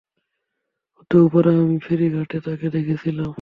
হতেও 0.95 1.25
পারে 1.33 1.51
আমি 1.55 1.77
ফেরিঘাটে 1.79 2.37
তাকে 2.45 2.67
দেখেছিলাম। 2.69 3.29